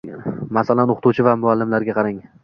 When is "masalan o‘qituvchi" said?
0.57-1.25